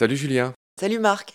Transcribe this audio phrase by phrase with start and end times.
[0.00, 0.54] Salut Julien.
[0.80, 1.34] Salut Marc.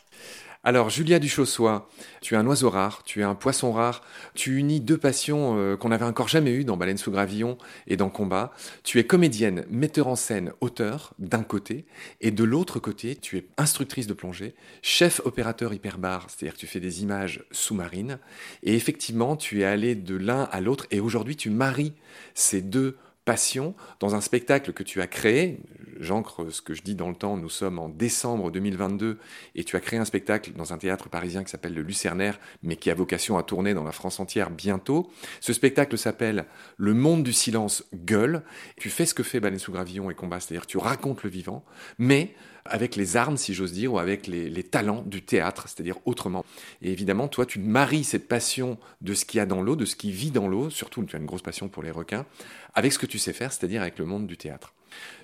[0.64, 1.88] Alors, Julia Duchossois,
[2.22, 4.02] tu es un oiseau rare, tu es un poisson rare,
[4.34, 7.96] tu unis deux passions euh, qu'on n'avait encore jamais eues dans Baleine sous gravillon et
[7.96, 8.52] dans Combat.
[8.84, 11.86] Tu es comédienne, metteur en scène, auteur, d'un côté,
[12.22, 16.66] et de l'autre côté, tu es instructrice de plongée, chef opérateur hyperbar, c'est-à-dire que tu
[16.66, 18.18] fais des images sous-marines,
[18.64, 21.94] et effectivement, tu es allé de l'un à l'autre, et aujourd'hui, tu maries
[22.34, 25.60] ces deux passion dans un spectacle que tu as créé.
[26.00, 29.18] J'ancre ce que je dis dans le temps, nous sommes en décembre 2022
[29.56, 32.76] et tu as créé un spectacle dans un théâtre parisien qui s'appelle le Lucernaire, mais
[32.76, 35.10] qui a vocation à tourner dans la France entière bientôt.
[35.40, 36.46] Ce spectacle s'appelle
[36.78, 38.44] Le monde du silence gueule.
[38.78, 41.66] Tu fais ce que fait Baleine sous Gravillon et Combat, c'est-à-dire tu racontes le vivant,
[41.98, 42.36] mais
[42.68, 46.44] avec les armes, si j'ose dire, ou avec les, les talents du théâtre, c'est-à-dire autrement.
[46.82, 49.86] Et évidemment, toi, tu maries cette passion de ce qu'il y a dans l'eau, de
[49.86, 52.26] ce qui vit dans l'eau, surtout tu as une grosse passion pour les requins,
[52.76, 54.74] avec ce que tu sais faire, c'est-à-dire avec le monde du théâtre.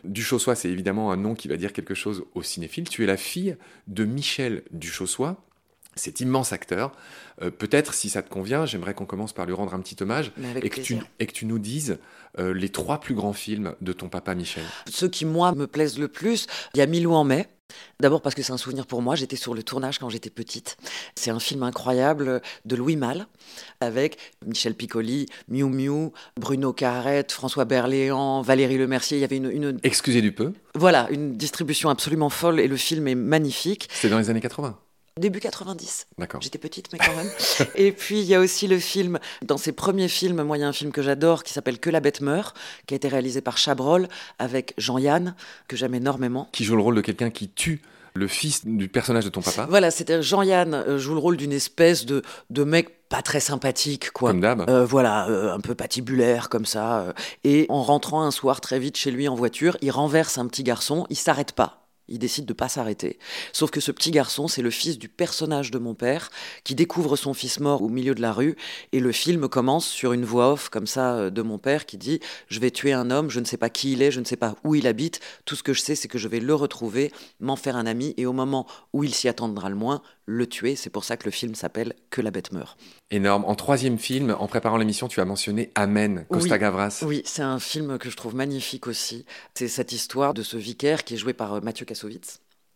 [0.03, 2.89] Duchossois, c'est évidemment un nom qui va dire quelque chose aux cinéphiles.
[2.89, 3.57] Tu es la fille
[3.87, 5.37] de Michel Duchossois,
[5.95, 6.93] cet immense acteur.
[7.41, 10.31] Euh, peut-être, si ça te convient, j'aimerais qu'on commence par lui rendre un petit hommage
[10.61, 11.99] et que, tu, et que, tu, nous dises
[12.39, 14.63] euh, les trois plus grands films de ton papa Michel.
[14.89, 17.47] Ceux qui, moi, me plaisent le plus, il y a Milou en mai,
[17.99, 20.77] D'abord parce que c'est un souvenir pour moi, j'étais sur le tournage quand j'étais petite.
[21.15, 23.27] C'est un film incroyable de Louis Malle
[23.79, 29.17] avec Michel Piccoli, Miu Miu, Bruno Carrette, François Berléand, Valérie Lemercier.
[29.17, 29.79] Il y avait une, une...
[29.83, 30.53] Excusez du peu.
[30.75, 33.89] Voilà, une distribution absolument folle et le film est magnifique.
[33.93, 34.77] C'est dans les années 80
[35.21, 36.07] Début 90.
[36.17, 36.41] D'accord.
[36.41, 37.29] J'étais petite, mais quand même.
[37.75, 40.63] et puis, il y a aussi le film, dans ses premiers films, moi, il y
[40.63, 43.41] a un film que j'adore qui s'appelle Que la bête meurt, qui a été réalisé
[43.41, 44.07] par Chabrol
[44.39, 45.35] avec Jean-Yann,
[45.67, 46.49] que j'aime énormément.
[46.51, 47.81] Qui joue le rôle de quelqu'un qui tue
[48.13, 49.67] le fils du personnage de ton papa.
[49.69, 54.11] Voilà, c'était Jean-Yann euh, joue le rôle d'une espèce de, de mec pas très sympathique,
[54.11, 54.31] quoi.
[54.31, 54.69] Comme d'hab.
[54.69, 57.01] Euh, voilà, euh, un peu patibulaire comme ça.
[57.01, 57.13] euh.
[57.43, 60.63] Et en rentrant un soir très vite chez lui en voiture, il renverse un petit
[60.63, 61.80] garçon, il s'arrête pas.
[62.11, 63.17] Il décide de pas s'arrêter.
[63.53, 66.29] Sauf que ce petit garçon, c'est le fils du personnage de mon père
[66.63, 68.57] qui découvre son fils mort au milieu de la rue.
[68.91, 71.97] Et le film commence sur une voix off comme ça euh, de mon père qui
[71.97, 72.19] dit
[72.49, 74.35] Je vais tuer un homme, je ne sais pas qui il est, je ne sais
[74.35, 75.21] pas où il habite.
[75.45, 78.13] Tout ce que je sais, c'est que je vais le retrouver, m'en faire un ami.
[78.17, 80.75] Et au moment où il s'y attendra le moins, le tuer.
[80.75, 82.77] C'est pour ça que le film s'appelle Que la bête meurt.
[83.09, 83.43] Énorme.
[83.45, 86.59] En troisième film, en préparant l'émission, tu as mentionné Amen, Costa Oui.
[86.59, 87.03] Gavras.
[87.05, 89.25] Oui, c'est un film que je trouve magnifique aussi.
[89.53, 91.85] C'est cette histoire de ce vicaire qui est joué par euh, Mathieu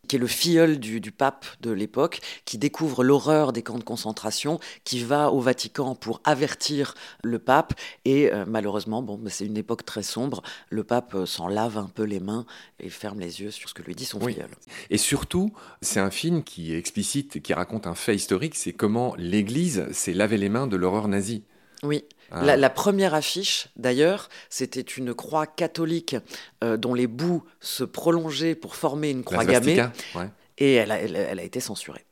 [0.08, 3.82] Qui est le filleul du, du pape de l'époque, qui découvre l'horreur des camps de
[3.82, 6.94] concentration, qui va au Vatican pour avertir
[7.24, 11.26] le pape, et euh, malheureusement, bon, bah, c'est une époque très sombre, le pape euh,
[11.26, 12.46] s'en lave un peu les mains
[12.78, 14.34] et ferme les yeux sur ce que lui dit son Oui.
[14.34, 14.50] filleul.
[14.90, 18.72] Et surtout, c'est un film qui est explicite, et qui raconte un fait historique, c'est
[18.72, 21.42] comment l'Église s'est lavé les mains de l'horreur nazie.
[21.82, 22.04] Oui.
[22.30, 22.44] Ah.
[22.44, 26.16] La, la première affiche, d'ailleurs, c'était une croix catholique
[26.64, 29.74] euh, dont les bouts se prolongeaient pour former une croix gammée,
[30.14, 30.30] ouais.
[30.58, 32.05] et elle a, elle a- elle a été censurée.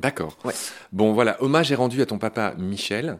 [0.00, 0.38] D'accord.
[0.44, 0.54] Ouais.
[0.92, 3.18] Bon, voilà, hommage est rendu à ton papa Michel.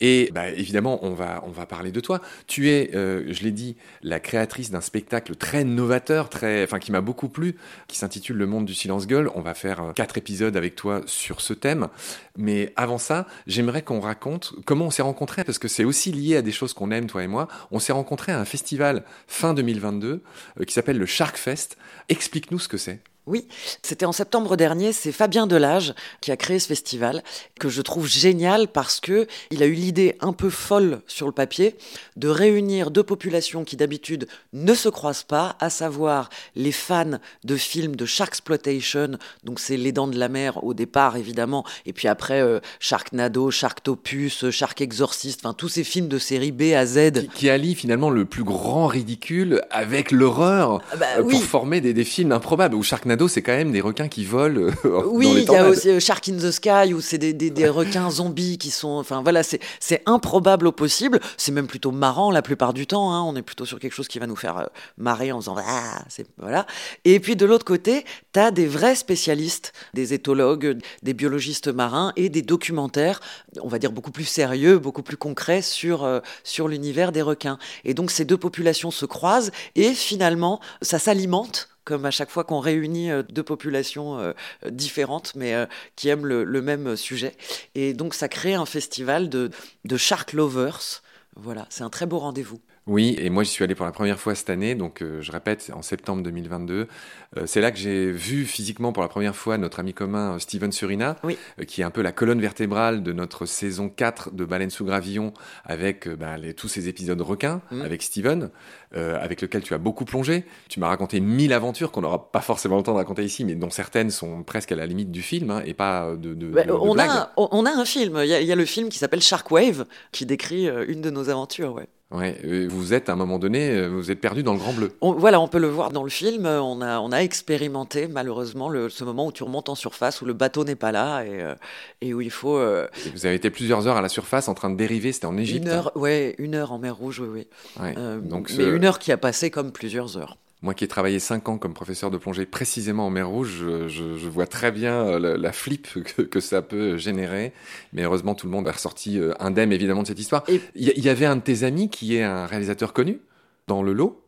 [0.00, 2.20] Et bah, évidemment, on va, on va parler de toi.
[2.46, 6.92] Tu es, euh, je l'ai dit, la créatrice d'un spectacle très novateur, très, enfin, qui
[6.92, 7.56] m'a beaucoup plu,
[7.88, 9.28] qui s'intitule Le monde du silence gueule.
[9.34, 11.88] On va faire euh, quatre épisodes avec toi sur ce thème.
[12.36, 16.36] Mais avant ça, j'aimerais qu'on raconte comment on s'est rencontrés, parce que c'est aussi lié
[16.36, 17.48] à des choses qu'on aime, toi et moi.
[17.72, 20.22] On s'est rencontrés à un festival fin 2022
[20.60, 21.76] euh, qui s'appelle le Shark Fest.
[22.08, 23.00] Explique-nous ce que c'est.
[23.30, 23.46] Oui,
[23.80, 27.22] c'était en septembre dernier, c'est Fabien Delage qui a créé ce festival
[27.60, 31.32] que je trouve génial parce que il a eu l'idée un peu folle sur le
[31.32, 31.76] papier
[32.16, 37.56] de réunir deux populations qui d'habitude ne se croisent pas, à savoir les fans de
[37.56, 39.10] films de Sharksploitation,
[39.44, 43.52] donc c'est Les Dents de la Mer au départ évidemment, et puis après euh, Sharknado,
[43.52, 47.12] Sharktopus, Shark Exorcist, enfin tous ces films de série B à Z.
[47.12, 51.30] qui, qui allie finalement le plus grand ridicule avec l'horreur Ah bah euh, oui.
[51.34, 52.74] pour former des, des films improbables.
[52.74, 55.88] Ou Sharknado, c'est quand même des requins qui volent euh, Oui, il y a aussi
[55.88, 58.88] euh, Shark in the Sky où c'est des, des, des requins zombies qui sont.
[58.88, 61.20] Enfin voilà, c'est improbable au possible.
[61.36, 63.12] C'est même plutôt marrant la plupart du temps.
[63.12, 63.22] hein.
[63.22, 64.66] On est plutôt sur quelque chose qui va nous faire euh,
[64.98, 66.02] marrer en faisant ah,
[66.38, 66.66] voilà.
[67.04, 72.12] Et puis de l'autre côté, tu as des vrais spécialistes, des éthologues, des biologistes marins
[72.16, 73.20] et des documentaires,
[73.62, 77.58] on va dire beaucoup plus sérieux, beaucoup plus concrets sur euh, sur l'univers des requins.
[77.84, 82.44] Et donc ces deux populations se croisent et finalement ça s'alimente comme à chaque fois
[82.44, 84.32] qu'on réunit euh, deux populations euh,
[84.70, 85.66] différentes, mais euh,
[85.96, 87.34] qui aiment le, le même sujet.
[87.74, 89.50] Et donc, ça crée un festival de,
[89.84, 91.02] de shark lovers.
[91.36, 92.60] Voilà, c'est un très beau rendez-vous.
[92.90, 95.30] Oui, et moi j'y suis allé pour la première fois cette année, donc euh, je
[95.30, 96.88] répète, en septembre 2022.
[97.36, 100.38] Euh, c'est là que j'ai vu physiquement pour la première fois notre ami commun euh,
[100.40, 101.38] Steven Surina, Oui.
[101.60, 104.84] euh, qui est un peu la colonne vertébrale de notre saison 4 de Baleine sous
[104.84, 105.32] Gravillon,
[105.64, 107.82] avec bah, les- tous ces épisodes requins, Mhm.
[107.82, 108.50] avec Steven,
[108.92, 110.44] avec lequel tu as beaucoup plongé.
[110.68, 113.54] Tu m'as raconté mille aventures qu'on n'aura pas forcément le temps de raconter ici, mais
[113.54, 116.62] dont certaines sont presque à la limite du film, hein, et pas de, de, Bah,
[116.64, 118.98] de- de on, a, on a un film, il y, y a le film qui
[118.98, 121.72] s'appelle Sharkwave, qui décrit une de nos aventures.
[121.74, 121.86] Ouais.
[122.10, 122.36] Ouais,
[122.68, 124.90] vous êtes à un moment donné, euh, vous êtes perdu dans le grand bleu.
[125.00, 126.44] On- voilà, on peut le voir dans le film.
[126.44, 130.20] euh, On a, on a expérimenté malheureusement le, ce moment où tu remontes en surface,
[130.20, 131.54] où le bateau n'est pas là et, euh,
[132.00, 134.54] et où il faut euh, Et vous avez été plusieurs heures à la surface en
[134.54, 135.62] train de dériver, c'était en Égypte.
[135.66, 137.46] une heure, ouais, une heure en mer Rouge, oui, oui.
[137.80, 137.94] Ouais.
[137.96, 140.36] Euh, Donc, mais une heure qui a passé comme plusieurs heures.
[140.62, 143.88] Moi qui ai travaillé 5 ans comme professeur de plongée précisément en mer Rouge, je,
[143.88, 147.52] je- je vois très bien euh, la, la flip que, que ça peut générer.
[147.94, 150.44] Mais heureusement, tout le monde est ressorti euh, indemne évidemment de cette histoire.
[150.48, 153.20] Il y, il y avait un de tes amis qui est un réalisateur connu
[153.68, 154.22] dans le lot.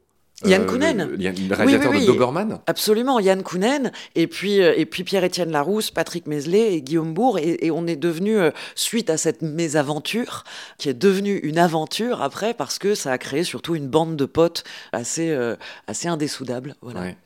[0.44, 1.08] Yann Euh, Kounen.
[1.10, 2.06] le- Yann- le réalisateur oui, oui.
[2.06, 2.58] de Doberman.
[2.66, 7.38] Absolument, Yann Kounen, et puis, euh, et puis Pierre-Étienne Larousse, Patrick Mesley et Guillaume Bourg,
[7.38, 10.42] et, et on est devenu, euh, suite à cette mésaventure,
[10.78, 14.24] qui est devenue une aventure après, parce que ça a créé surtout une bande de
[14.24, 15.54] potes assez, euh,
[15.86, 16.74] assez indésoudable.
[16.82, 17.00] Voilà.
[17.02, 17.16] Ouais.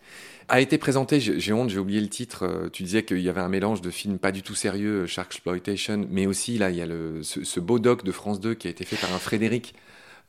[0.49, 2.69] A été présenté, j'ai honte, j'ai oublié le titre.
[2.73, 6.07] Tu disais qu'il y avait un mélange de films pas du tout sérieux, Shark Exploitation,
[6.09, 8.69] mais aussi là, il y a le, ce, ce beau doc de France 2 qui
[8.69, 9.75] a été fait par un Frédéric.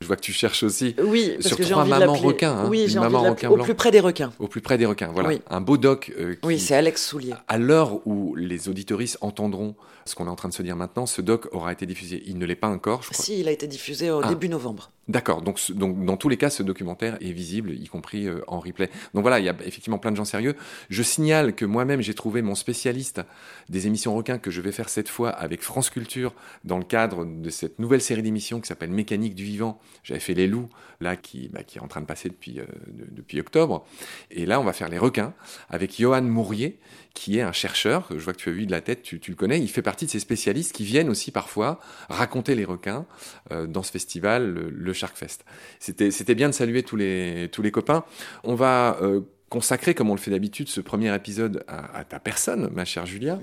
[0.00, 0.94] Je vois que tu cherches aussi.
[1.02, 3.28] Oui, parce Sur que trois envie mamans requins, hein, Oui, une j'ai envie maman de
[3.30, 3.64] requin au blanc.
[3.64, 4.32] plus près des requins.
[4.38, 5.28] Au plus près des requins, voilà.
[5.30, 5.42] Oui.
[5.50, 7.34] Un beau doc euh, qui, Oui, c'est Alex Soulier.
[7.48, 9.74] à l'heure où les auditoristes entendront
[10.04, 12.22] ce qu'on est en train de se dire maintenant, ce doc aura été diffusé.
[12.26, 13.24] Il ne l'est pas encore, je crois.
[13.24, 14.28] Si, il a été diffusé au Ah.
[14.28, 14.90] début novembre.
[15.08, 18.60] D'accord, donc, donc dans tous les cas, ce documentaire est visible, y compris euh, en
[18.60, 18.90] replay.
[19.14, 20.54] Donc voilà, il y a effectivement plein de gens sérieux.
[20.90, 23.22] Je signale que moi-même, j'ai trouvé mon spécialiste
[23.70, 26.34] des émissions requins que je vais faire cette fois avec France Culture
[26.64, 29.80] dans le cadre de cette nouvelle série d'émissions qui s'appelle Mécanique du vivant.
[30.04, 30.68] J'avais fait les loups,
[31.00, 33.86] là, qui, bah, qui est en train de passer depuis, euh, de- depuis octobre.
[34.30, 35.32] Et là, on va faire les requins
[35.70, 36.78] avec Johan Mourier,
[37.14, 39.30] qui est un chercheur, je vois que tu as vu de la tête, tu, tu
[39.32, 41.80] le connais, il fait partie de ces spécialistes qui viennent aussi parfois
[42.10, 43.06] raconter les requins
[43.50, 45.44] euh, dans ce festival, le, le Shark Fest.
[45.80, 48.04] C'était c'était bien de saluer tous les, tous les copains.
[48.44, 52.18] On va euh, consacrer, comme on le fait d'habitude, ce premier épisode à, à ta
[52.18, 53.38] personne, ma chère Julia.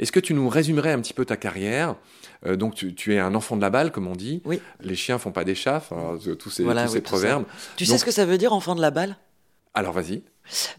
[0.00, 1.94] Est-ce que tu nous résumerais un petit peu ta carrière?
[2.46, 4.42] Euh, Donc tu, tu es un enfant de la balle, comme on dit.
[4.44, 4.60] Oui.
[4.80, 5.80] Les chiens font pas des chats,
[6.40, 7.10] tous ces, Voilà, tous ces oui, tout ça.
[7.18, 7.44] proverbes.
[7.76, 9.16] Tu Donc- sais ce que ça veut dire, enfant de la balle?
[9.74, 10.22] Alors vas-y.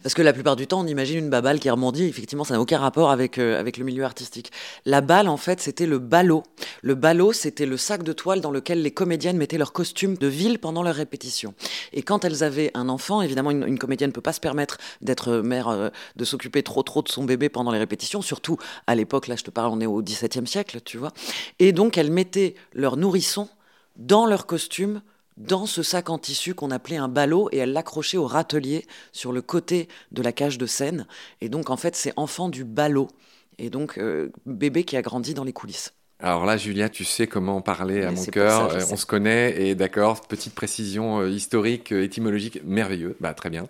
[0.04, 2.06] Parce que la plupart du temps, on imagine une baballe qui rebondit.
[2.06, 4.52] Effectivement, ça n'a aucun rapport avec, euh, avec le milieu artistique.
[4.86, 6.44] La balle, en fait, c'était le ballot.
[6.84, 10.28] Le ballot, c'était le sac de toile dans lequel les comédiennes mettaient leurs costumes de
[10.28, 11.56] ville pendant leur répétition.
[11.94, 15.38] Et quand elles avaient un enfant, évidemment, une, comédienne ne peut pas se permettre d'être
[15.38, 18.58] mère, euh, de s'occuper trop trop de son bébé pendant les répétitions, surtout
[18.88, 21.12] à l'époque, là je te parle, on est au XVIIe siècle, tu vois.
[21.60, 23.50] Et donc, elles mettaient leur nourrisson
[23.98, 25.02] dans leur costume
[25.38, 29.32] dans ce sac en tissu qu'on appelait un ballot et elle l'accrochait au râtelier sur
[29.32, 31.08] le côté de la cage de scène.
[31.42, 33.10] Et donc, en fait, c'est enfant du ballot.
[33.58, 35.94] Et donc, euh, bébé qui a grandi dans les coulisses.
[36.22, 38.72] Alors là, Julia, tu sais comment parler à mon cœur.
[38.72, 43.18] ça, Euh, on se connaît et d'accord, petite précision euh, historique, étymologique, merveilleux.
[43.20, 43.68] Bah très bien.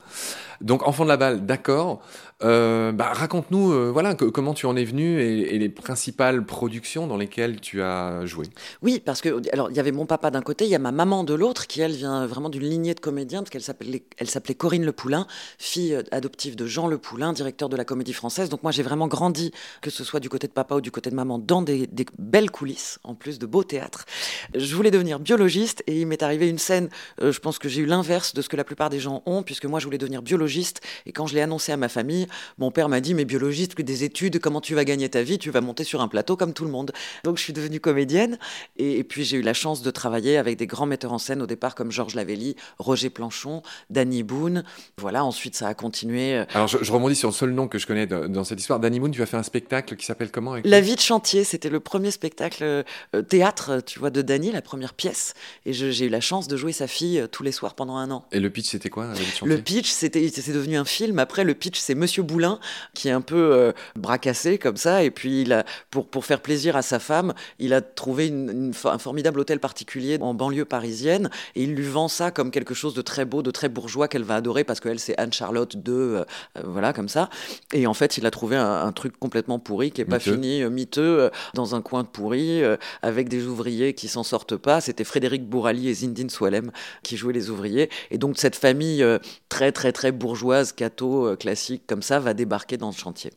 [0.62, 2.02] Donc enfant de la balle, d'accord.
[2.44, 7.16] Euh, bah, raconte-nous, euh, voilà, comment tu en es venu et, les principales productions dans
[7.16, 8.48] lesquelles tu as joué.
[8.82, 10.92] Oui, parce que alors il y avait mon papa d'un côté, il y a ma
[10.92, 14.84] maman de l'autre, qui elle vient vraiment d'une lignée de comédiens, parce qu'elle s'appelait, Corinne
[14.84, 15.28] Le Poulain,
[15.58, 18.50] fille euh, adoptive de Jean Le Poulain, directeur de la Comédie Française.
[18.50, 21.10] Donc moi j'ai vraiment grandi, que ce soit du côté de papa ou du côté
[21.10, 21.88] de maman, dans des,
[22.20, 24.06] belles coulisses, en plus de beaux théâtres.
[24.54, 26.90] Je voulais devenir biologiste et il m'est arrivé une scène.
[27.22, 29.66] je pense que j'ai eu l'inverse de ce que la plupart des gens ont, puisque
[29.66, 32.25] moi je voulais devenir biologiste et quand je l'ai annoncé à ma famille,
[32.58, 35.52] mon père m'a dit mais biologiste, des études, comment tu vas gagner ta vie Tu
[35.52, 36.92] vas monter sur un plateau comme tout le monde.
[37.24, 38.38] Donc je suis devenue comédienne
[38.78, 41.42] et, et puis j'ai eu la chance de travailler avec des grands metteurs en scène
[41.42, 44.64] au départ comme Georges Lavelli, Roger Planchon, Danny Boone.
[44.98, 46.36] Voilà, ensuite ça a continué.
[46.36, 48.60] euh, Alors je, je rebondis sur le seul nom que je connais de- dans cette
[48.60, 48.80] histoire.
[48.80, 51.70] Danny Moon, tu as fait un spectacle qui s'appelle comment La vie de chantier, c'était
[51.70, 52.84] le premier spectacle euh,
[53.16, 55.34] euh, théâtre, tu vois, de Danny, la première pièce.
[55.66, 58.10] Et j'ai eu la chance de jouer sa fille euh, tous les soirs pendant un
[58.12, 58.26] an.
[58.32, 59.48] Et le pitch, c'était quoi La vie de chantier?
[59.56, 61.20] Le pitch, c'était, c'est devenu un film.
[61.20, 62.60] Après, le pitch, c'est Monsieur Boulin
[62.94, 65.04] qui est un peu euh, bracassé comme ça.
[65.04, 68.74] Et puis, il a, pour, pour faire plaisir à sa femme, il a trouvé une-
[68.86, 71.30] un formidable hôtel particulier en banlieue parisienne.
[71.56, 74.24] Et il lui vend ça comme quelque chose de très beau, de très bourgeois qu'elle
[74.24, 75.92] va adorer parce qu'elle, c'est Anne-Charlotte de.
[75.94, 76.24] euh,
[76.58, 77.30] euh, voilà, comme ça.
[77.74, 80.64] Et en fait, il a trouvé un, un truc complètement pourri qui est pas fini,
[80.66, 84.82] miteux, dans un coin de pourri, euh, avec des ouvriers qui s'en sortent pas.
[84.82, 86.72] C'était Frédéric Bourali et Zindine Swalem
[87.04, 87.90] qui jouaient les ouvriers.
[88.12, 89.04] Et donc, cette famille
[89.50, 93.32] très, très, très bourgeoise, catho, classique, comme ça, va débarquer dans le chantier.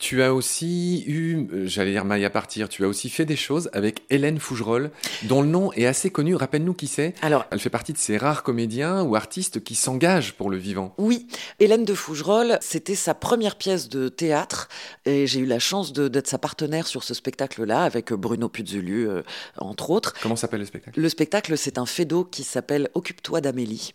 [0.00, 3.36] Tu as aussi eu, euh, j'allais dire maille à partir, tu as aussi fait des
[3.36, 4.90] choses avec Hélène Fougerolles,
[5.24, 6.34] dont le nom est assez connu.
[6.34, 7.12] Rappelle-nous qui c'est.
[7.20, 10.94] Alors, Elle fait partie de ces rares comédiens ou artistes qui s'engagent pour le vivant.
[10.96, 11.26] Oui,
[11.58, 14.68] Hélène de Fougerolles, c'était sa première pièce de théâtre
[15.04, 19.06] et j'ai eu la chance de- d'être sa partenaire sur ce spectacle-là avec Bruno Puzulu,
[19.06, 19.20] euh,
[19.58, 20.14] entre autres.
[20.22, 20.98] Comment s'appelle le spectacle?
[20.98, 23.92] Le spectacle, c'est un fédo qui s'appelle Occupe-toi d'Amélie,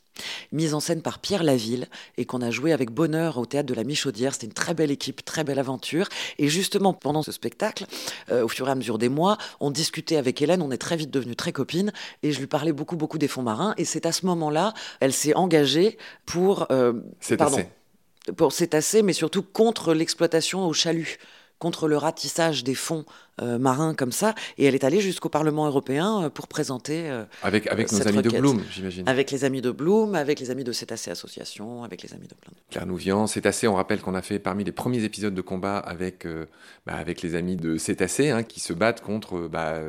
[0.52, 3.74] mise en scène par Pierre Laville et qu'on a joué avec bonheur au théâtre de
[3.74, 4.34] la Michaudière.
[4.34, 5.95] C'était une très belle équipe, très belle aventure.
[6.38, 7.86] Et justement, pendant ce spectacle,
[8.32, 10.96] euh, au fur et à mesure des mois, on discutait avec Hélène, on est très
[10.96, 11.92] vite devenus très copines
[12.24, 13.74] et je lui parlais beaucoup, beaucoup des fonds marins.
[13.78, 16.68] Et c'est à ce moment-là, elle s'est engagée pour.
[16.72, 18.34] euh, C'est pardon, assez.
[18.34, 21.18] pour cétacés, mais surtout contre l'exploitation au chalut,
[21.60, 23.06] contre le ratissage des fonds
[23.42, 24.34] euh, marins comme ça.
[24.58, 27.98] Et elle est allée jusqu'au Parlement européen euh, pour présenter, euh, Avec, avec Euh, nos
[27.98, 28.42] cette amis de requête.
[28.42, 29.08] Bloom, j'imagine.
[29.08, 32.34] avec les amis de Bloom, avec les amis de Cétacés Association, avec les amis de
[32.36, 32.58] plein de...
[32.72, 36.26] Claire Nouvian, Cétacé, on rappelle qu'on a fait parmi les premiers épisodes de combat avec,
[36.26, 36.46] euh,
[36.86, 39.80] bah, avec les amis de Cétacé, hein, qui se battent contre bah,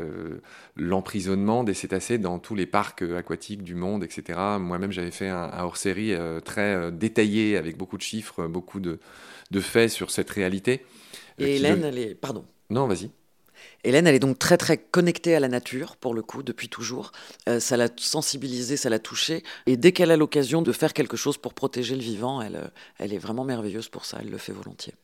[0.76, 4.38] l'emprisonnement des cétacés dans tous les parcs aquatiques du monde, etc.
[4.58, 8.98] Moi-même, j'avais fait un, un hors-série très détaillé, avec beaucoup de chiffres, beaucoup de,
[9.50, 10.84] de faits sur cette réalité.
[11.38, 12.14] Et Hélène, elle est...
[12.14, 12.44] Pardon.
[12.70, 13.10] Non, vas-y.
[13.84, 17.12] Hélène, elle est donc très très connectée à la nature, pour le coup, depuis toujours.
[17.48, 19.42] Euh, ça l'a sensibilisée, ça l'a touchée.
[19.66, 22.68] Et dès qu'elle a l'occasion de faire quelque chose pour protéger le vivant, elle, euh,
[22.98, 24.94] elle est vraiment merveilleuse pour ça, elle le fait volontiers.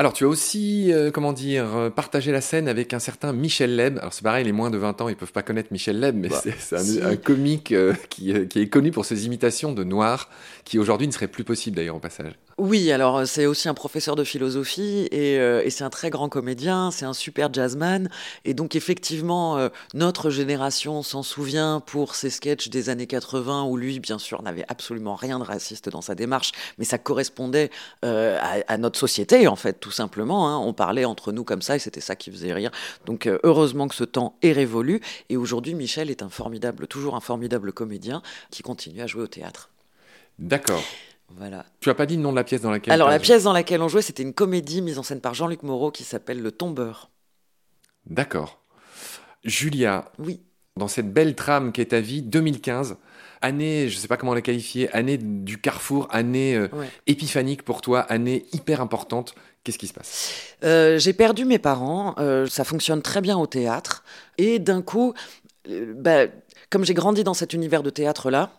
[0.00, 3.76] Alors, tu as aussi, euh, comment dire, euh, partagé la scène avec un certain Michel
[3.76, 3.98] Leb.
[3.98, 6.30] Alors, c'est pareil, les moins de 20 ans, ils peuvent pas connaître Michel Leb, mais
[6.30, 7.02] Bah, c'est un, si.
[7.02, 10.30] un comique euh, qui, qui est connu pour ses imitations de noirs,
[10.64, 12.32] qui aujourd'hui ne serait plus possible d'ailleurs au passage.
[12.60, 16.28] Oui, alors c'est aussi un professeur de philosophie et, euh, et c'est un très grand
[16.28, 18.10] comédien, c'est un super jazzman.
[18.44, 23.78] Et donc effectivement, euh, notre génération s'en souvient pour ses sketchs des années 80 où
[23.78, 27.70] lui, bien sûr, n'avait absolument rien de raciste dans sa démarche, mais ça correspondait
[28.04, 30.48] euh, à, à notre société, en fait, tout simplement.
[30.48, 30.58] hein.
[30.58, 32.70] On parlait entre nous comme ça et c'était ça qui faisait rire.
[33.06, 35.00] Donc euh, heureusement que ce temps est révolu.
[35.28, 39.26] Et aujourd'hui, Michel est un formidable, toujours un formidable comédien qui continue à jouer au
[39.28, 39.70] théâtre.
[40.38, 40.82] D'accord.
[41.36, 41.64] Voilà.
[41.80, 43.52] Tu as pas dit le nom de la pièce dans laquelle Alors la pièce dans
[43.52, 46.50] laquelle on jouait, c'était une comédie mise en scène par Jean-Luc Moreau qui s'appelle Le
[46.50, 47.10] Tombeur.
[48.06, 48.60] D'accord.
[49.44, 50.40] Julia, Oui.
[50.76, 52.96] dans cette belle trame qu'est ta vie, 2015,
[53.42, 56.88] année, je sais pas comment la qualifier, année du carrefour, année euh, Ouais.
[57.06, 59.34] épiphanique pour toi, année hyper importante.
[59.64, 60.32] Qu'est-ce qui se passe?
[60.64, 62.14] Euh, j'ai perdu mes parents.
[62.18, 64.04] euh, ça fonctionne très bien au théâtre.
[64.38, 65.12] Et d'un coup,
[65.68, 66.26] euh, bah,
[66.70, 68.50] comme j'ai grandi dans cet univers de théâtre-là,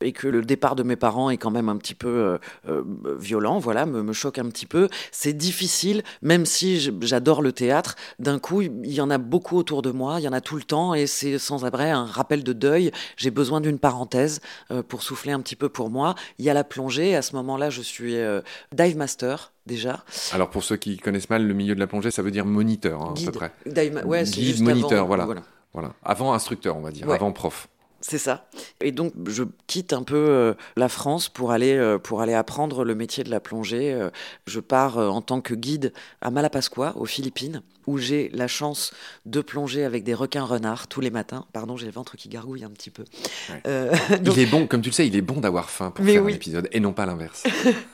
[0.00, 2.38] et que le départ de mes parents est quand même un petit peu euh,
[2.68, 2.82] euh,
[3.18, 4.88] violent, voilà, me, me choque un petit peu.
[5.12, 7.96] C'est difficile, même si j'adore le théâtre.
[8.18, 10.56] D'un coup, il y en a beaucoup autour de moi, il y en a tout
[10.56, 12.90] le temps, et c'est sans après un rappel de deuil.
[13.16, 14.40] J'ai besoin d'une parenthèse
[14.70, 16.14] euh, pour souffler un petit peu pour moi.
[16.38, 17.14] Il y a la plongée.
[17.16, 18.40] À ce moment-là, je suis euh,
[18.72, 20.04] dive master déjà.
[20.32, 23.02] Alors pour ceux qui connaissent mal le milieu de la plongée, ça veut dire moniteur
[23.02, 23.52] hein, à peu près.
[23.66, 25.26] Dive ouais, Guide, juste moniteur, avant- voilà.
[25.72, 25.92] Voilà.
[26.02, 27.14] Avant instructeur, on va dire, Ouais.
[27.14, 27.68] avant prof.
[28.00, 28.48] C'est ça.
[28.80, 32.82] Et donc, je quitte un peu euh, la France pour aller, euh, pour aller apprendre
[32.84, 33.92] le métier de la plongée.
[33.92, 34.08] Euh,
[34.46, 35.92] je pars en tant que guide
[36.22, 38.92] à Malapascua, aux Philippines, où j'ai la chance
[39.26, 41.44] de plonger avec des requins renards tous les matins.
[41.52, 43.04] Pardon, j'ai le ventre qui gargouille un petit peu.
[43.50, 43.60] Ouais.
[43.66, 46.04] Euh, donc- Il est bon, comme tu le sais, il est bon d'avoir faim pour
[46.04, 46.32] Mais faire oui.
[46.32, 47.44] un épisode et non pas l'inverse.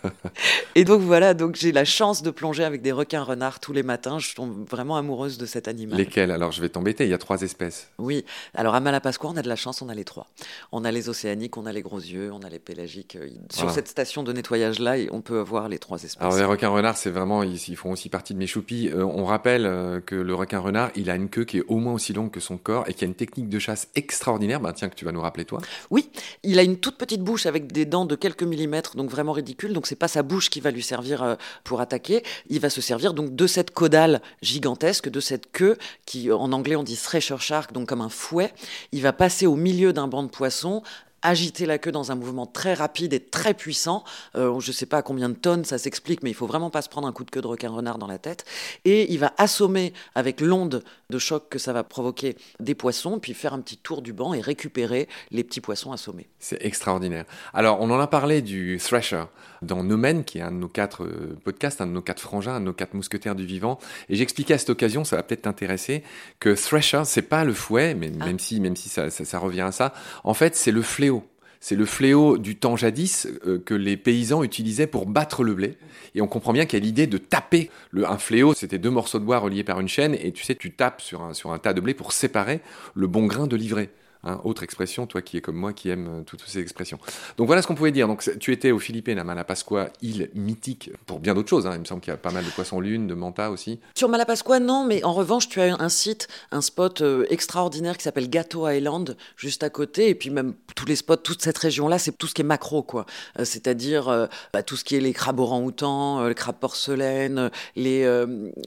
[0.74, 3.82] et donc voilà, donc j'ai la chance de plonger avec des requins renards tous les
[3.82, 4.18] matins.
[4.18, 5.98] Je tombe vraiment amoureuse de cet animal.
[5.98, 6.30] Lesquels?
[6.30, 7.88] Alors je vais t'embêter, il y a trois espèces.
[7.98, 8.24] Oui,
[8.54, 10.26] alors à Malapascua, on a de la chance, on a les trois.
[10.72, 13.16] On a les océaniques, on a les gros yeux, on a les pélagiques.
[13.16, 13.74] Euh, Sur Voilà.
[13.74, 16.20] cette station de nettoyage-là, on peut avoir les trois espèces.
[16.20, 18.88] Alors les requins renards, c'est vraiment, ils, ils font aussi partie de mes choupis.
[18.88, 21.76] Euh, on rappelle euh, que le requin renard, il a une queue qui est au
[21.76, 24.60] moins aussi longue que son corps et qui a une technique de chasse extraordinaire.
[24.60, 25.60] Ben tiens, que tu vas nous rappeler toi.
[25.90, 26.10] Oui,
[26.42, 29.72] il a une toute petite bouche avec des dents de quelques millimètres, donc vraiment ridicule.
[29.72, 32.22] Donc c'est pas sa bouche qui va lui servir euh, pour attaquer.
[32.48, 36.76] Il va se servir donc de cette caudale gigantesque, de cette queue qui, en anglais,
[36.76, 38.52] on dit thresher shark, donc comme un fouet.
[38.92, 40.82] Il va passer au milieu d'un banc de poissons
[41.26, 44.04] agiter la queue dans un mouvement très rapide et très puissant.
[44.36, 46.70] Euh, je ne sais pas à combien de tonnes ça s'explique, mais il faut vraiment
[46.70, 48.44] pas se prendre un coup de queue de requin-renard dans la tête.
[48.84, 53.34] Et il va assommer avec l'onde de choc que ça va provoquer des poissons, puis
[53.34, 56.28] faire un petit tour du banc et récupérer les petits poissons assommés.
[56.38, 57.24] C'est extraordinaire.
[57.54, 59.24] Alors, on en a parlé du Thrasher
[59.62, 62.54] dans Nomen, qui est un de nos quatre euh, podcasts, un de nos quatre frangins,
[62.56, 63.78] un de nos quatre mousquetaires du vivant.
[64.08, 66.02] Et j'expliquais à cette occasion, ça va peut-être t'intéresser,
[66.40, 68.26] que Thrasher, c'est pas le fouet, mais Ah.
[68.26, 69.92] même si, même si ça, ça, ça revient à ça,
[70.24, 71.15] en fait, c'est le fléau.
[71.60, 75.76] C'est le fléau du temps jadis euh, que les paysans utilisaient pour battre le blé.
[76.14, 77.70] Et on comprend bien qu'il y a l'idée de taper.
[77.90, 80.54] Le, un fléau, c'était deux morceaux de bois reliés par une chaîne, et tu sais,
[80.54, 82.60] tu tapes sur un, sur un tas de blé pour séparer
[82.94, 83.90] le bon grain de l'ivraie.
[84.26, 86.98] Hein, autre expression, toi qui es comme moi, qui aime euh, toutes ces expressions.
[87.36, 88.08] Donc voilà ce qu'on pouvait dire.
[88.08, 91.64] Donc tu étais aux Philippines à Malapascua, île mythique pour bien d'autres choses.
[91.64, 91.74] Hein.
[91.74, 93.78] Il me semble qu'il y a pas mal de poissons lune, de manta aussi.
[93.94, 98.02] Sur Malapascua, non, mais en revanche, tu as un site, un spot euh, extraordinaire qui
[98.02, 100.08] s'appelle Gâteau Island, juste à côté.
[100.08, 102.82] Et puis même tous les spots, toute cette région-là, c'est tout ce qui est macro,
[102.82, 103.06] quoi.
[103.38, 108.04] Euh, c'est-à-dire bah, tout ce qui est les crabes orang-outans, les crabes porcelaine, les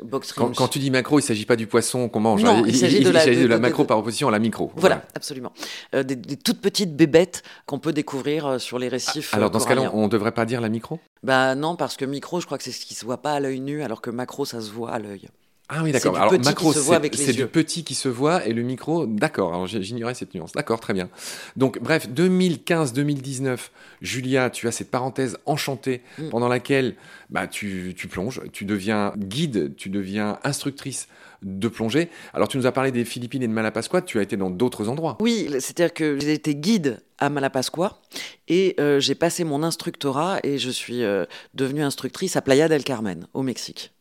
[0.03, 2.43] box quand, quand, tu dis macro, il ne s'agit pas du poisson qu'on mange.
[2.43, 4.71] Non, il, s'agit de, la, macro par opposition à la micro.
[4.77, 5.48] Voilà, absolument.
[5.95, 9.33] Euh, des, toutes petites bébêtes qu'on peut découvrir euh, sur les récifs.
[9.33, 10.99] Alors, dans ce cas-là, on ne devrait pas dire la micro?
[11.23, 13.39] Bah non, parce que micro, je crois que c'est ce qui se voit pas à
[13.39, 15.29] l'œil nu, alors que macro, ça se voit à l'œil.
[15.71, 16.17] Ah oui, d'accord.
[16.17, 19.49] Alors, macro, c'est du petit qui se voit et le micro, d'accord.
[19.49, 20.51] Alors, j'ignorais cette nuance.
[20.53, 21.09] D'accord, très bien.
[21.57, 23.69] Donc, bref, 2015-2019,
[24.01, 26.29] Julia, tu as cette parenthèse enchantée mm.
[26.29, 26.95] pendant laquelle
[27.29, 31.07] bah, tu, tu plonges, tu deviens guide, tu deviens instructrice
[31.41, 32.09] de plongée.
[32.33, 34.89] Alors, tu nous as parlé des Philippines et de Malapascua, tu as été dans d'autres
[34.89, 35.17] endroits.
[35.21, 37.99] Oui, c'est-à-dire que j'ai été guide à Malapascua
[38.47, 42.83] et euh, j'ai passé mon instructorat et je suis euh, devenue instructrice à Playa del
[42.83, 43.93] Carmen, au Mexique.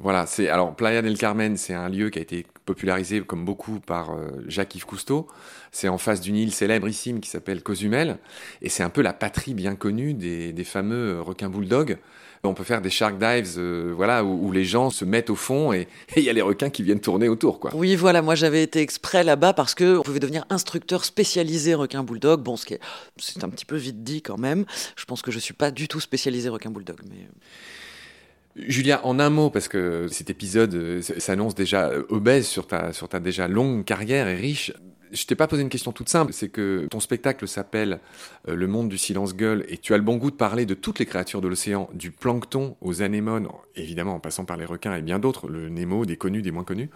[0.00, 3.78] Voilà, c'est alors Playa del Carmen, c'est un lieu qui a été popularisé comme beaucoup
[3.78, 5.28] par euh, Jacques-Yves Cousteau.
[5.70, 8.18] C'est en face d'une île célébrissime qui s'appelle Cozumel
[8.60, 11.98] et c'est un peu la patrie bien connue des, fameux requins bulldogs.
[12.44, 15.72] On peut faire des shark dives, euh, voilà, où, les gens se mettent au fond
[15.72, 17.70] et il y a les requins qui viennent tourner autour, quoi.
[17.74, 22.04] Oui, voilà, moi j'avais été exprès là-bas parce que on pouvait devenir instructeur spécialisé requin
[22.04, 22.42] bulldog.
[22.42, 22.80] Bon, ce qui est,
[23.18, 24.64] c'est un petit peu vite dit quand même.
[24.96, 27.16] Je pense que je suis pas du tout spécialisé requin bulldog, mais.
[27.16, 32.92] Euh, Julia, en un mot, parce que cet épisode euh, s'annonce déjà obèse sur ta,
[32.92, 34.72] sur ta déjà longue carrière et riche.
[35.14, 38.00] Je t'ai pas posé une question toute simple, c'est que ton spectacle s'appelle
[38.48, 40.98] euh, Le monde du silence-gueule et tu as le bon goût de parler de toutes
[40.98, 45.02] les créatures de l'océan, du plancton aux anémones, évidemment en passant par les requins et
[45.02, 46.90] bien d'autres, le Nemo, des connus, des moins connus.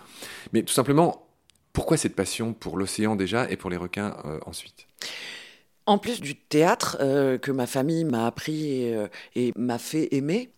[0.53, 1.29] Mais tout simplement,
[1.73, 4.89] pourquoi cette passion pour l'océan déjà et pour les requins ensuite?
[5.87, 6.99] En plus du théâtre
[7.41, 8.93] que ma famille m'a appris
[9.37, 10.51] et m'a fait aimer,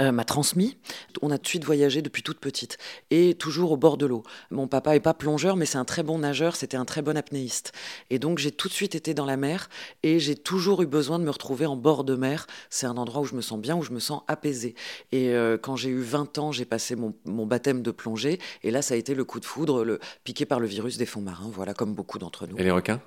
[0.00, 0.76] euh, m'a transmis.
[1.20, 2.78] On a tout de suite voyagé depuis toute petite
[3.10, 4.22] et toujours au bord de l'eau.
[4.50, 7.16] Mon papa est pas plongeur, mais c'est un très bon nageur, c'était un très bon
[7.16, 7.72] apnéiste.
[8.10, 9.68] Et donc j'ai tout de suite été dans la mer
[10.02, 12.46] et j'ai toujours eu besoin de me retrouver en bord de mer.
[12.70, 14.74] C'est un endroit où je me sens bien, où je me sens apaisée.
[15.12, 17.12] Et euh, quand j'ai eu 20 ans, j'ai passé mon,
[17.46, 20.60] baptême de plongée et là ça a été le coup de foudre, le piqué par
[20.60, 22.56] le virus des fonds marins, voilà comme beaucoup d'entre nous.
[22.56, 23.00] Et les requins?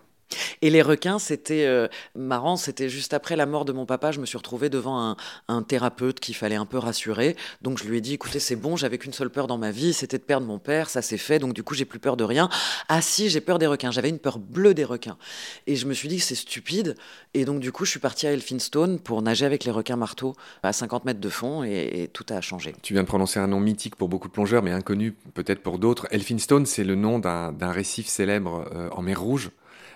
[0.61, 4.19] Et les requins, c'était euh, marrant, c'était juste après la mort de mon papa, je
[4.19, 5.15] me suis retrouvée devant
[5.47, 7.35] un, thérapeute qu'il fallait un peu rassurer.
[7.61, 9.93] Donc je lui ai dit, écoutez, c'est bon, j'avais qu'une seule peur dans ma vie,
[9.93, 12.23] c'était de perdre mon père, ça s'est fait, donc du coup j'ai plus peur de
[12.23, 12.49] rien.
[12.87, 15.17] Ah si, j'ai peur des requins, j'avais une peur bleue des requins.
[15.67, 16.95] Et je me suis dit que c'est stupide,
[17.33, 20.35] et donc du coup je suis partie à Elphinstone pour nager avec les requins marteaux
[20.63, 22.75] à 50 mètres de fond, et, tout a changé.
[22.81, 25.79] Tu viens de prononcer un nom mythique pour beaucoup de plongeurs, mais inconnu peut-être pour
[25.79, 26.07] d'autres.
[26.11, 29.51] Elphinstone, c'est le nom d'un récif célèbre euh, en mer Rouge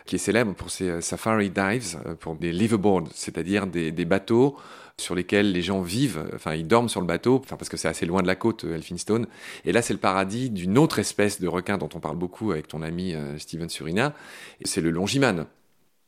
[0.10, 4.58] qui est célèbre pour ses euh, safari dives, euh, pour des liveaboards, c'est-à-dire des, bateaux
[4.98, 7.88] sur lesquels les gens vivent, enfin ils dorment sur le bateau, enfin parce que c'est
[7.88, 9.28] assez loin de la côte, euh, Elphinstone.
[9.65, 12.67] Et là, c'est le paradis d'une autre espèce de requin dont on parle beaucoup avec
[12.67, 14.15] ton ami Steven Surina,
[14.62, 15.45] et c'est le longiman.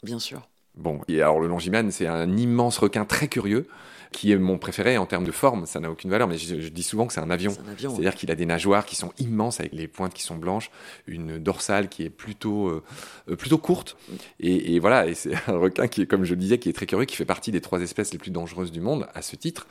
[0.01, 0.47] Bien sûr.
[0.75, 3.67] Bon, et alors le longiman, c'est un immense requin très curieux
[4.11, 5.65] qui est mon préféré en termes de forme.
[5.65, 7.51] Ça n'a aucune valeur, mais je, dis souvent que c'est un avion.
[7.77, 10.69] C'est-à-dire qu'il a des nageoires qui sont immenses avec les pointes qui sont blanches,
[11.07, 13.97] une dorsale qui est plutôt, euh, plutôt courte.
[14.39, 16.85] Et, voilà, et c'est un requin qui est, comme je le disais, qui est très
[16.85, 19.67] curieux, qui fait partie des trois espèces les plus dangereuses du monde à ce titre.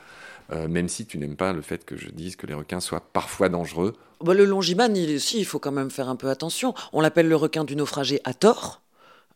[0.53, 3.05] Euh, même si tu n'aimes pas le fait que je dise que les requins soient
[3.13, 3.95] parfois dangereux.
[4.25, 6.75] Bah, le longiman, il, aussi, il faut quand même faire un peu attention.
[6.93, 8.81] On l'appelle le requin du naufragé à tort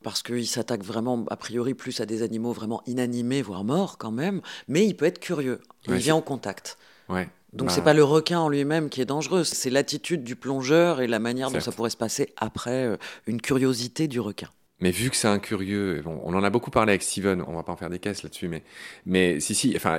[0.04, 4.12] parce qu'il s'attaque vraiment, a priori, plus à des animaux vraiment inanimés, voire morts quand
[4.12, 5.60] même, mais il peut être curieux.
[5.88, 6.78] Il vient au contact.
[7.08, 7.28] Ouais.
[7.52, 11.00] Donc ce c'est pas le requin en lui-même qui est dangereux, c'est l'attitude du plongeur
[11.00, 14.48] et la manière dont ça pourrait se passer après euh, une curiosité du requin.
[14.80, 17.62] Mais vu que c'est un curieux, on en a beaucoup parlé avec Steven, on va
[17.62, 18.64] pas en faire des caisses là-dessus, mais,
[19.06, 19.98] mais si, si, enfin,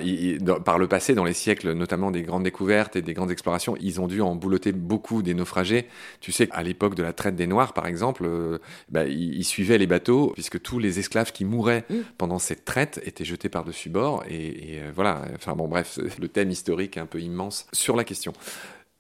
[0.66, 4.02] par le passé, dans les siècles, notamment des grandes découvertes et des grandes explorations, ils
[4.02, 5.88] ont dû en boulotter beaucoup des naufragés.
[6.20, 8.60] Tu sais, à l'époque de la traite des Noirs, par exemple, euh,
[8.90, 11.96] bah, ils, suivaient les bateaux, puisque tous les esclaves qui mouraient mmh.
[12.18, 16.28] pendant cette traite étaient jetés par-dessus bord, et, et euh, voilà, enfin bon, bref, le
[16.28, 18.34] thème historique est un peu immense sur la question.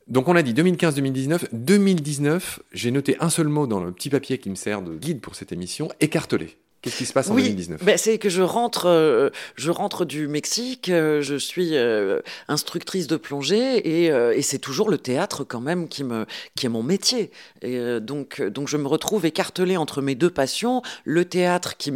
[0.07, 1.47] Donc on a dit 2015-2019.
[1.51, 5.19] 2019, j'ai noté un seul mot dans le petit papier qui me sert de guide
[5.19, 6.57] pour cette émission, écartelé.
[6.85, 10.27] Qu'est-ce qui se passe en 2019 ben C'est que je rentre, euh, je rentre du
[10.27, 15.61] Mexique, euh, je suis euh, instructrice de plongée et, et c'est toujours le théâtre quand
[15.61, 17.31] même qui, me, qui est mon métier.
[17.63, 21.91] Et, donc, donc je me retrouve écartelée entre mes deux passions, le théâtre qui,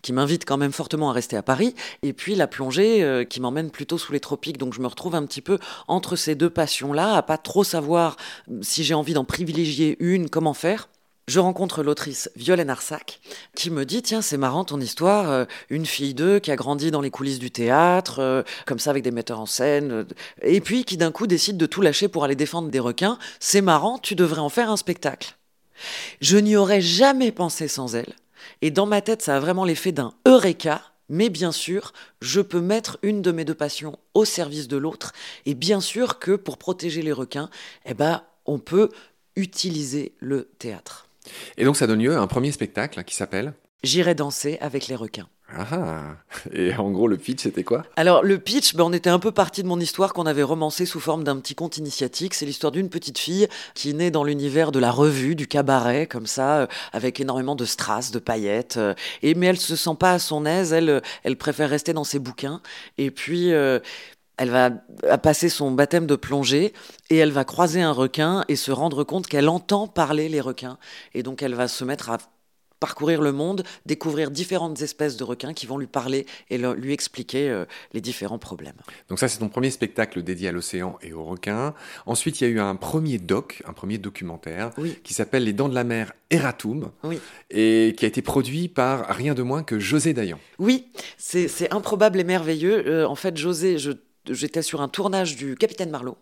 [0.00, 3.70] qui m'invite quand même fortement à rester à Paris et puis la plongée qui m'emmène
[3.70, 4.56] plutôt sous les tropiques.
[4.56, 8.16] Donc je me retrouve un petit peu entre ces deux passions-là, à pas trop savoir
[8.62, 10.88] si j'ai envie d'en privilégier une, comment faire
[11.30, 13.20] je rencontre l'autrice Violaine Arsac
[13.54, 16.90] qui me dit Tiens, c'est marrant ton histoire, euh, une fille d'eux qui a grandi
[16.90, 20.04] dans les coulisses du théâtre, euh, comme ça avec des metteurs en scène, euh,
[20.42, 23.16] et puis qui d'un coup décide de tout lâcher pour aller défendre des requins.
[23.38, 25.36] C'est marrant, tu devrais en faire un spectacle.
[26.20, 28.12] Je n'y aurais jamais pensé sans elle.
[28.60, 30.82] Et dans ma tête, ça a vraiment l'effet d'un eureka.
[31.08, 35.12] Mais bien sûr, je peux mettre une de mes deux passions au service de l'autre.
[35.46, 37.50] Et bien sûr que pour protéger les requins,
[37.86, 38.88] eh ben, on peut
[39.36, 41.06] utiliser le théâtre.
[41.56, 44.94] Et donc ça donne lieu à un premier spectacle qui s'appelle J'irai danser avec les
[44.94, 45.28] requins.
[45.56, 46.16] Ah, ah
[46.52, 47.82] Et en gros, le pitch, c'était quoi?
[47.96, 50.86] Alors, le pitch, ben, on était un peu parti de mon histoire qu'on avait romancée
[50.86, 52.34] sous forme d'un petit conte initiatique.
[52.34, 56.26] C'est l'histoire d'une petite fille qui naît dans l'univers de la revue, du cabaret, comme
[56.26, 58.76] ça, euh, avec énormément de strass, de paillettes.
[58.76, 61.92] euh, et, mais elle se sent pas à son aise, elle, euh, elle préfère rester
[61.92, 62.60] dans ses bouquins.
[62.98, 63.80] Et puis, euh,
[64.40, 64.70] elle va
[65.18, 66.72] passer son baptême de plongée
[67.10, 70.78] et elle va croiser un requin et se rendre compte qu'elle entend parler les requins.
[71.12, 72.16] Et donc, elle va se mettre à
[72.80, 76.94] parcourir le monde, découvrir différentes espèces de requins qui vont lui parler et le- lui
[76.94, 78.76] expliquer euh, les différents problèmes.
[79.10, 81.74] Donc ça, c'est ton premier spectacle dédié à l'océan et aux requins.
[82.06, 84.96] Ensuite, il y a eu un premier doc, un premier documentaire, Oui.
[85.04, 87.20] qui s'appelle Les Dents de la Mer Eratum, Oui.
[87.50, 90.38] et qui a été produit par rien de moins que José Dayan.
[90.58, 90.86] Oui,
[91.18, 92.82] c'est c'est improbable et merveilleux.
[92.88, 93.90] Euh, en fait, José, je-
[94.28, 96.16] j'étais sur un tournage du Capitaine Marlowe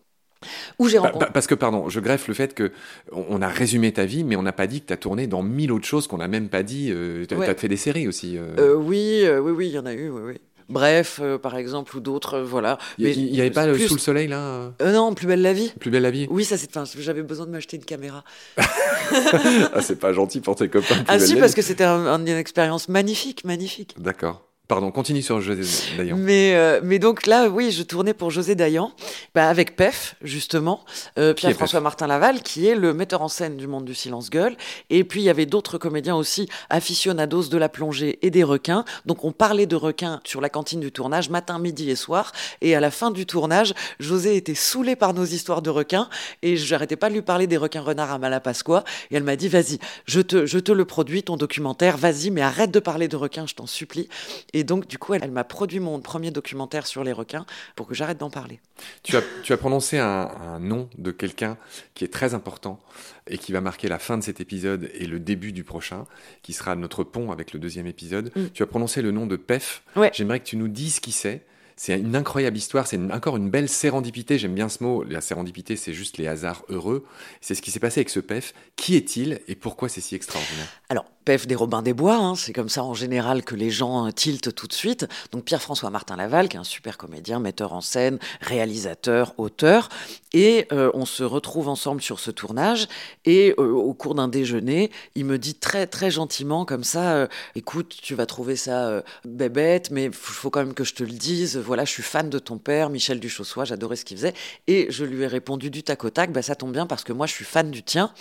[0.79, 1.27] où j'ai rencontré.
[1.27, 2.71] pa- parce que, pardon, je greffe le fait que
[3.11, 5.43] on a résumé ta vie, mais on n'a pas dit que tu as tourné dans
[5.43, 6.93] mille autres choses qu'on n'a même pas dit.
[7.27, 7.49] tu Ouais.
[7.49, 8.37] as fait des séries aussi.
[8.37, 8.55] euh.
[8.57, 10.33] Euh, oui, euh, oui, oui, il y en a eu, oui, oui.
[10.69, 12.77] Bref, euh, par exemple, ou d'autres, euh, voilà.
[12.99, 15.41] Il n'y avait pas le plus- Sous le Soleil, là euh, Euh, non, plus belle
[15.41, 15.73] la vie.
[15.79, 16.69] Plus belle la vie Oui, ça c'est.
[16.77, 18.23] enfin, J'avais besoin de m'acheter une caméra.
[18.57, 20.95] ah, C'est pas gentil pour tes copains.
[20.95, 21.55] Plus Ah si, parce vie.
[21.55, 23.95] que c'était un- un- une expérience magnifique, magnifique.
[23.99, 24.45] D'accord.
[24.69, 25.63] Pardon, continue sur José
[25.97, 26.15] Dayan.
[26.15, 28.91] Mais, euh, mais donc là, oui, je tournais pour José Dayan,
[29.33, 30.85] bah, avec PEF, justement,
[31.17, 34.55] euh, Pierre-François Martin Laval, qui est le metteur en scène du monde du silence gueule.
[34.91, 38.85] Et puis, il y avait d'autres comédiens aussi, aficionados de la plongée et des requins.
[39.07, 42.31] Donc, on parlait de requins sur la cantine du tournage, matin, midi et soir.
[42.61, 46.09] Et à la fin du tournage, José était saoulé par nos histoires de requins.
[46.43, 48.83] Et je n'arrêtais pas de lui parler des requins renards à Malapascua.
[49.09, 52.41] Et elle m'a dit, vas-y, je te, je te le produis, ton documentaire, vas-y, mais
[52.41, 54.07] arrête de parler de requins, je t'en supplie.
[54.53, 57.45] Et donc, du coup, elle, elle m'a produit mon premier documentaire sur les requins
[57.75, 58.59] pour que j'arrête d'en parler.
[59.03, 61.57] Tu as, tu as prononcé un, un nom de quelqu'un
[61.93, 62.79] qui est très important
[63.27, 66.05] et qui va marquer la fin de cet épisode et le début du prochain,
[66.41, 68.31] qui sera notre pont avec le deuxième épisode.
[68.35, 68.45] Mm.
[68.53, 69.83] Tu as prononcé le nom de Pef.
[69.95, 70.11] Ouais.
[70.13, 71.45] J'aimerais que tu nous dises qui c'est.
[71.75, 74.37] C'est une incroyable histoire, c'est encore une belle sérendipité.
[74.37, 75.01] J'aime bien ce mot.
[75.05, 77.05] La sérendipité, c'est juste les hasards heureux.
[77.39, 78.53] C'est ce qui s'est passé avec ce Pef.
[78.75, 80.67] Qui est-il et pourquoi c'est si extraordinaire?
[80.89, 84.55] Alors, Des Robins des Bois, hein, c'est comme ça en général que les gens tiltent
[84.55, 85.07] tout de suite.
[85.31, 89.89] Donc Pierre-François Martin Laval, qui est un super comédien, metteur en scène, réalisateur, auteur.
[90.33, 92.87] Et euh, on se retrouve ensemble sur ce tournage.
[93.25, 97.27] Et euh, au cours d'un déjeuner, il me dit très très gentiment comme ça, euh,
[97.53, 101.11] écoute, tu vas trouver ça bébête, mais il faut quand même que je te le
[101.11, 101.57] dise.
[101.57, 104.33] Voilà, je suis fan de ton père, Michel Duchossois, j'adorais ce qu'il faisait.
[104.65, 107.13] Et je lui ai répondu du tac au tac, bah, ça tombe bien parce que
[107.13, 108.11] moi je suis fan du tien.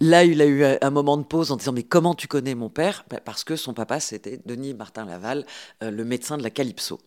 [0.00, 2.68] Là, il a eu un moment de pause en disant Mais comment tu connais mon
[2.68, 5.46] père Bah, Parce que son papa, c'était Denis Martin Laval,
[5.82, 7.00] euh, le médecin de la Calypso.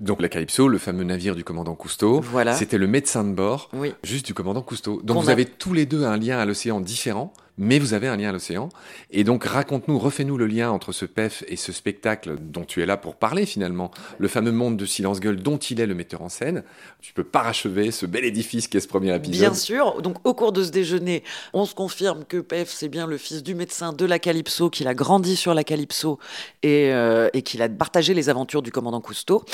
[0.00, 2.54] Donc la Calypso, le fameux navire du commandant Cousteau, Voilà.
[2.54, 3.94] c'était le médecin de bord Oui.
[4.02, 5.00] juste du commandant Cousteau.
[5.02, 7.94] Donc Qu'on vous a- avez tous les deux un lien à l'océan différent, mais vous
[7.94, 8.68] avez un lien à l'océan.
[9.10, 12.86] Et donc raconte-nous, refais-nous le lien entre ce PEF et ce spectacle dont tu es
[12.86, 16.22] là pour parler finalement, le fameux monde de Silence Gueule dont il est le metteur
[16.22, 16.64] en scène.
[17.00, 19.38] Tu peux parachever ce bel édifice qu'est ce premier épisode.
[19.38, 20.02] Bien sûr.
[20.02, 23.42] Donc, au cours de ce déjeuner, on se confirme que Pef, c'est bien le fils
[23.42, 26.18] du médecin de la Calypso, qu'il a grandi sur la Calypso
[26.62, 29.44] et, euh, et qu'il a partagé les aventures du commandant Cousteau,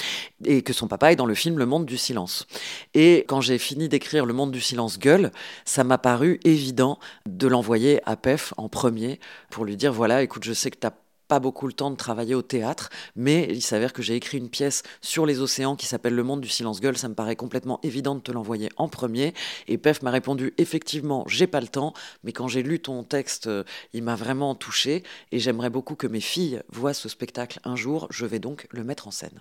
[0.44, 2.46] et que son papa est dans le film Le Monde du Silence.
[2.94, 5.32] Et quand j'ai fini d'écrire Le Monde du Silence Gueule,
[5.64, 9.18] ça m'a paru évident de l'envoyer à Pef en premier
[9.50, 10.86] pour lui dire voilà, écoute, je sais que tu
[11.30, 14.48] pas beaucoup le temps de travailler au théâtre, mais il s'avère que j'ai écrit une
[14.48, 16.98] pièce sur les océans qui s'appelle Le Monde du Silence Gueule.
[16.98, 19.32] Ça me paraît complètement évident de te l'envoyer en premier.
[19.68, 23.46] Et Pef m'a répondu effectivement, j'ai pas le temps, mais quand j'ai lu ton texte,
[23.46, 27.76] euh, il m'a vraiment touché et j'aimerais beaucoup que mes filles voient ce spectacle un
[27.76, 28.08] jour.
[28.10, 29.40] Je vais donc le mettre en scène.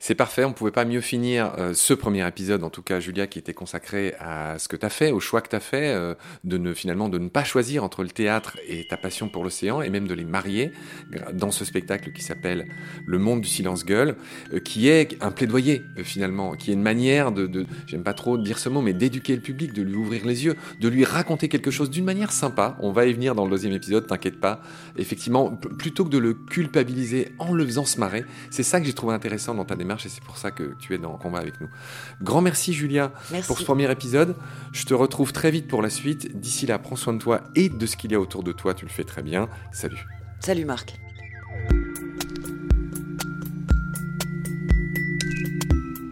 [0.00, 3.00] C'est parfait, on ne pouvait pas mieux finir euh, ce premier épisode, en tout cas
[3.00, 5.60] Julia, qui était consacré à ce que tu as fait, au choix que tu as
[5.60, 9.28] fait, euh, de ne finalement de ne pas choisir entre le théâtre et ta passion
[9.28, 10.72] pour l'océan, et même de les marier
[11.10, 12.66] gra- dans ce spectacle qui s'appelle
[13.06, 14.16] Le Monde du Silence Gueule,
[14.52, 18.36] euh, qui est un plaidoyer euh, finalement, qui est une manière de, j'aime pas trop
[18.36, 21.48] dire ce mot, mais d'éduquer le public, de lui ouvrir les yeux, de lui raconter
[21.48, 22.76] quelque chose d'une manière sympa.
[22.80, 24.60] On va y venir dans le deuxième épisode, t'inquiète pas.
[24.98, 28.92] Effectivement, plutôt que de le culpabiliser en le faisant se marrer, c'est ça que j'ai
[28.92, 31.38] trouvé intéressant intéressant dans ta démarche et c'est pour ça que tu es dans combat
[31.38, 31.68] avec nous.
[32.22, 33.46] Grand merci Julia Merci.
[33.46, 34.36] pour ce premier épisode.
[34.72, 36.38] Je te retrouve très vite pour la suite.
[36.38, 38.74] D'ici là, prends soin de toi et de ce qu'il y a autour de toi.
[38.74, 39.48] Tu le fais très bien.
[39.72, 40.04] Salut.
[40.40, 40.94] Salut Marc.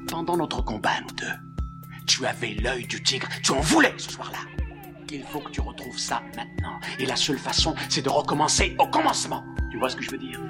[0.08, 4.38] Pendant notre combat, nous deux, tu avais l'œil du tigre, tu en voulais ce soir-là.
[5.10, 6.80] Il faut que tu retrouves ça maintenant.
[6.98, 9.44] Et la seule façon, c'est de recommencer au commencement.
[9.70, 10.40] Tu vois ce que je veux dire?